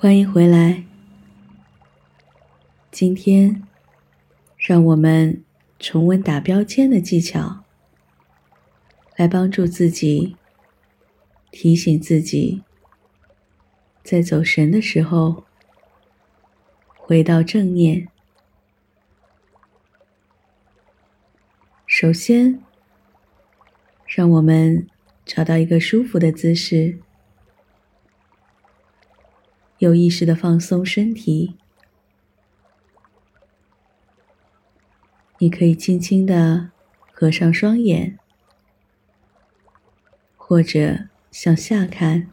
[0.00, 0.84] 欢迎回来。
[2.92, 3.64] 今天，
[4.56, 5.42] 让我们
[5.80, 7.64] 重温打标签的技巧，
[9.16, 10.36] 来帮助自己
[11.50, 12.62] 提醒自己，
[14.04, 15.42] 在走神的时候
[16.96, 18.06] 回到正念。
[21.86, 22.62] 首先，
[24.06, 24.86] 让我们
[25.24, 27.00] 找到一个舒服的姿势。
[29.78, 31.56] 有意识的放松身体，
[35.38, 36.72] 你可以轻轻的
[37.12, 38.18] 合上双眼，
[40.36, 42.32] 或者向下看，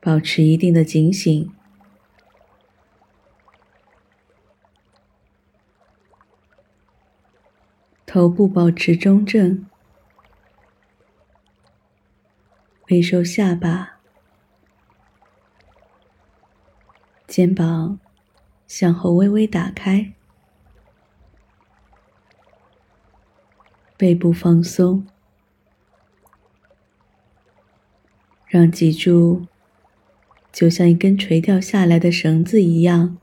[0.00, 1.54] 保持一定的警醒，
[8.04, 9.64] 头部保持中正。
[12.92, 13.98] 微收下巴，
[17.26, 17.98] 肩膀
[18.66, 20.12] 向后微微打开，
[23.96, 25.06] 背部放松，
[28.44, 29.46] 让脊柱
[30.52, 33.16] 就像一根垂掉下来的绳子一样，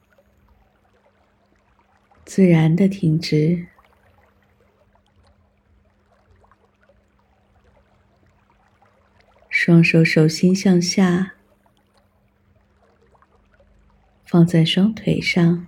[2.26, 3.68] 自然的挺直。
[9.70, 11.36] 双手手心向下，
[14.26, 15.68] 放在双腿上，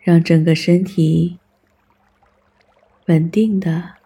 [0.00, 1.38] 让整个身体
[3.08, 3.96] 稳定的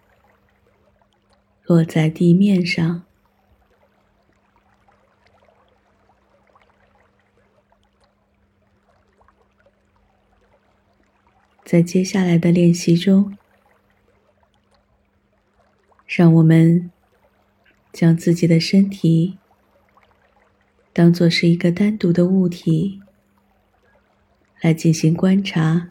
[1.63, 3.05] 落在地面上。
[11.63, 13.37] 在接下来的练习中。
[16.15, 16.91] 让我们
[17.91, 19.39] 将自己的身体
[20.93, 23.01] 当做是一个单独的物体
[24.61, 25.89] 来进行观察，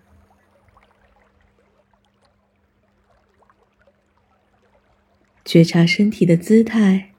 [5.44, 7.12] 觉察身体的姿态、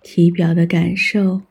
[0.00, 1.42] 体表的感受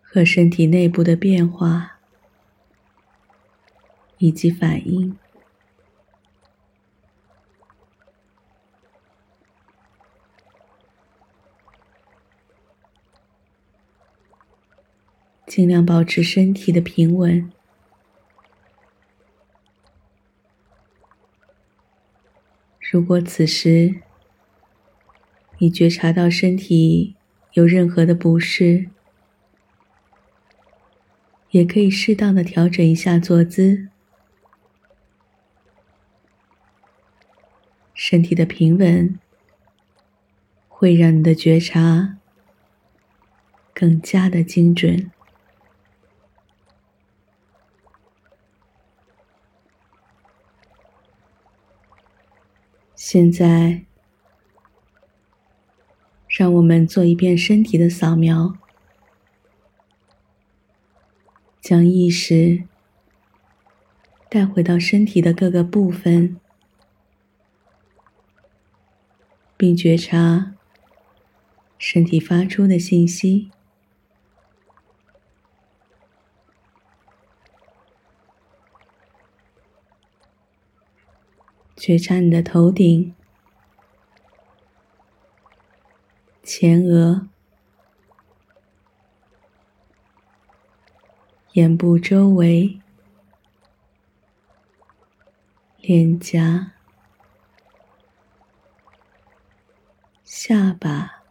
[0.00, 1.99] 和身体内部的变化。
[4.20, 5.16] 以及反应，
[15.46, 17.50] 尽量保持身体的平稳。
[22.78, 24.02] 如果此时
[25.58, 27.16] 你觉察到身体
[27.54, 28.90] 有任何的不适，
[31.52, 33.88] 也可以适当的调整一下坐姿。
[38.02, 39.18] 身体的平稳
[40.68, 42.16] 会让你的觉察
[43.74, 45.10] 更加的精准。
[52.94, 53.84] 现在，
[56.26, 58.54] 让我们做一遍身体的扫描，
[61.60, 62.64] 将意识
[64.30, 66.39] 带回到身体的各个部分。
[69.60, 70.54] 并觉察
[71.76, 73.50] 身体发出的信息，
[81.76, 83.14] 觉察你的头顶、
[86.42, 87.28] 前额、
[91.52, 92.80] 眼部周围、
[95.82, 96.79] 脸颊。
[100.42, 101.22] 下巴，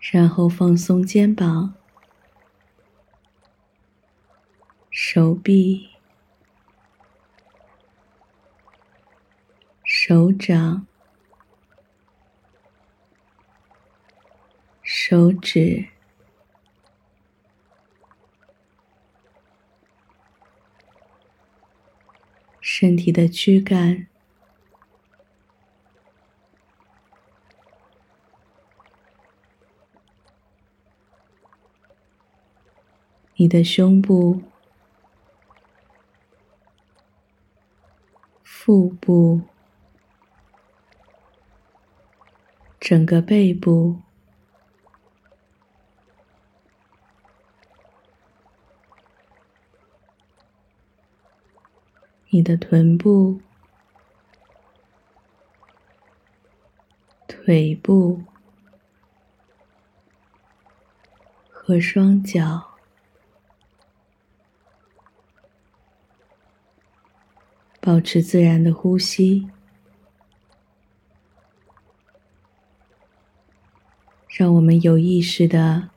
[0.00, 1.74] 然后放松肩膀、
[4.90, 5.90] 手臂、
[9.84, 10.86] 手掌、
[14.82, 15.97] 手指。
[22.70, 24.06] 身体的躯干，
[33.36, 34.42] 你的胸部、
[38.42, 39.40] 腹部、
[42.78, 44.02] 整个背部，
[52.30, 53.40] 你的臀部、
[57.26, 58.22] 腿部
[61.48, 62.76] 和双脚，
[67.80, 69.48] 保持自然的呼吸。
[74.28, 75.90] 让我们有意识的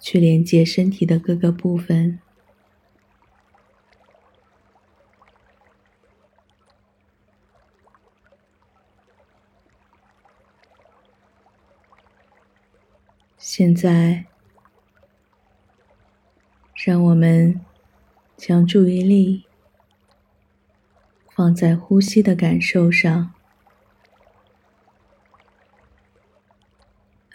[0.00, 2.18] 去连接身体的各个部分。
[13.56, 14.24] 现在，
[16.74, 17.64] 让我们
[18.36, 19.46] 将注意力
[21.36, 23.32] 放在呼吸的感受上。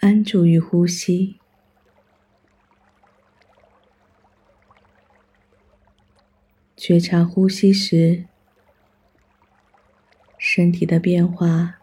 [0.00, 1.40] 安住于呼吸，
[6.76, 8.26] 觉察呼吸时
[10.36, 11.78] 身体的变化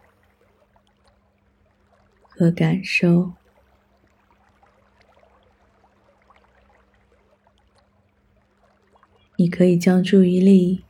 [2.28, 3.32] 和感受。
[9.38, 10.84] 你可以将注意力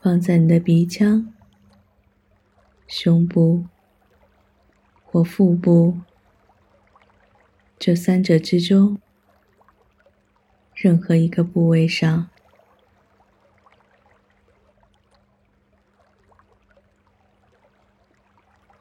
[0.00, 1.34] 放在你的鼻腔、
[2.86, 3.66] 胸部。
[5.04, 5.98] 或腹部
[7.78, 8.98] 这三者之中
[10.74, 12.30] 任何一个部位上，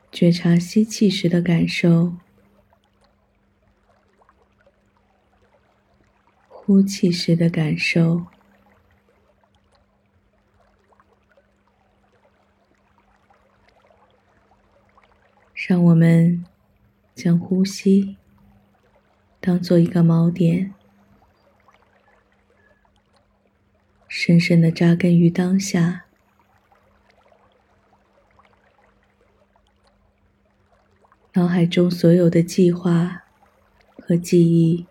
[0.09, 2.13] 觉察吸气时的感受，
[6.63, 8.27] 呼气时的感受。
[15.55, 16.45] 让我们
[17.15, 18.17] 将呼吸
[19.39, 20.73] 当做一个锚点，
[24.07, 26.05] 深深的扎根于当下，
[31.33, 33.23] 脑海中所有的计划
[33.97, 34.85] 和记忆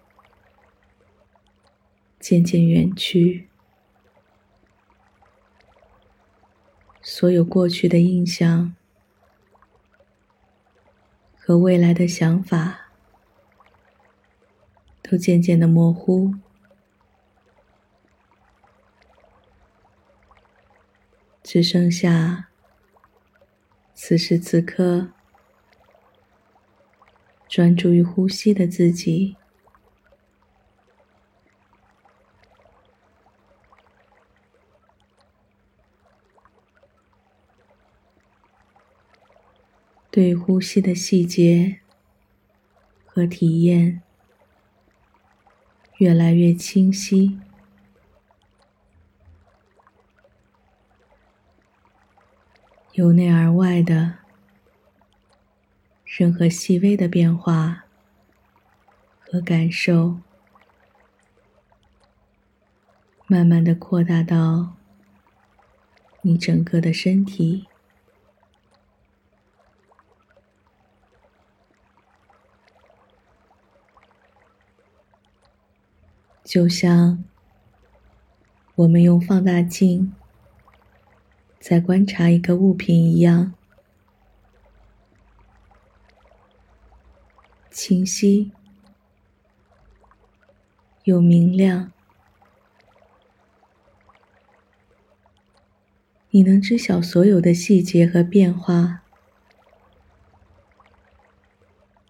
[2.21, 3.49] 渐渐远去，
[7.03, 8.77] 所有过去的印象。
[11.43, 12.93] 和未来的想法
[15.03, 16.35] 都渐渐的模糊，
[21.43, 22.51] 只剩下
[23.95, 25.09] 此时此刻
[27.49, 29.40] 专注于呼吸的自己。
[40.21, 41.81] 对呼吸的细节
[43.07, 44.03] 和体验
[45.97, 47.41] 越来越清晰，
[52.93, 54.19] 由内而外的
[56.05, 57.87] 任何细微的变化
[59.21, 60.21] 和感受，
[63.27, 64.77] 慢慢的扩大到
[66.21, 67.70] 你整个的身体。
[76.51, 77.23] 就像
[78.75, 80.13] 我们用放大镜
[81.61, 83.55] 在观察一个物品一样，
[87.71, 88.51] 清晰
[91.05, 91.93] 又明亮。
[96.31, 99.03] 你能知晓所有的细节和变化，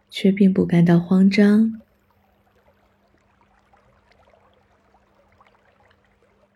[0.09, 1.79] 却并不感到慌张。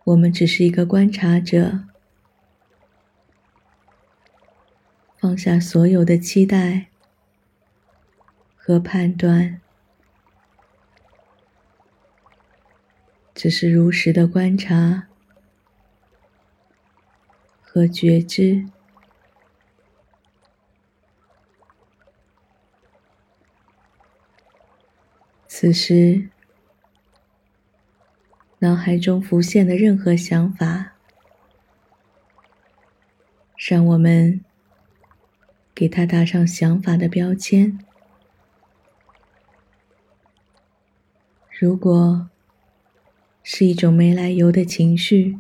[0.05, 1.85] 我们只是一个观察者，
[5.17, 6.89] 放下所有的期待
[8.55, 9.63] 和判断，
[13.35, 15.09] 只是如实的观察
[17.63, 18.67] 和觉知。
[25.49, 26.34] 此时。
[28.61, 30.93] 脑海中浮现的任何想法，
[33.57, 34.43] 让我们
[35.75, 37.79] 给它打上想法的标签。
[41.51, 42.31] 如果
[43.43, 45.39] 是一种没来由的情绪，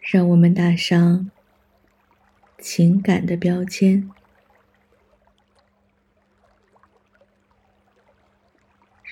[0.00, 1.30] 让我们打上
[2.58, 4.10] 情感的标签。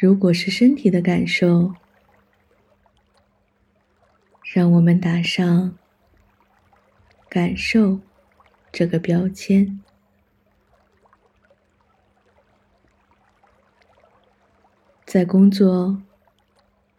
[0.03, 1.77] 如果是身体的感受，
[4.53, 5.79] 让我们打上
[7.31, 8.01] “感受”
[8.73, 9.81] 这个标签。
[15.07, 16.03] 在工作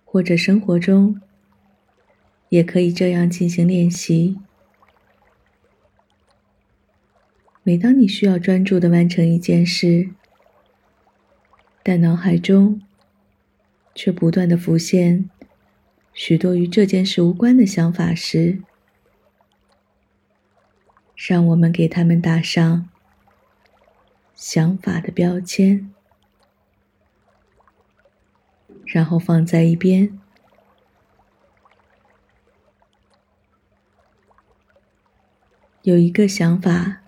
[0.06, 1.20] 或者生活中，
[2.48, 4.40] 也可以这样进行练习。
[7.64, 10.12] 每当你需要专注的完成一件事，
[11.84, 12.82] 但脑海中
[13.96, 15.30] 却不断的浮现
[16.14, 18.62] 许多与这件事无关的想法时，
[21.16, 22.90] 让我们给他们打上
[24.36, 25.92] 想法的标签，
[28.86, 30.20] 然后放在一边。
[35.84, 37.02] 有一个想法，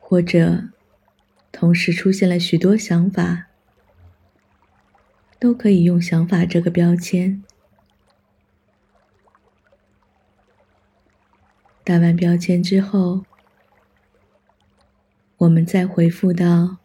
[0.00, 0.70] 或者
[1.52, 3.47] 同时出现了许多想法，
[5.38, 7.42] 都可以用“想法”这个标签。
[11.84, 13.24] 打完标签之后，
[15.38, 16.76] 我们再回复到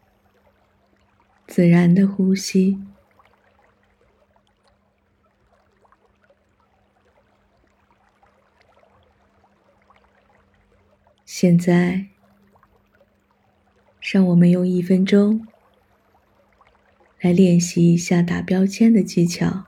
[1.46, 2.80] 自然的呼吸。
[11.26, 12.06] 现在，
[14.00, 15.46] 让我们用一分钟
[17.24, 19.64] 来练习一下打标签的技巧。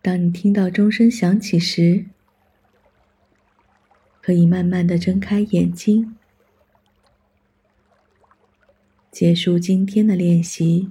[0.00, 2.06] 当你听到钟声响起时，
[4.22, 6.16] 可以慢慢的睁开眼睛，
[9.10, 10.90] 结束今天的练习。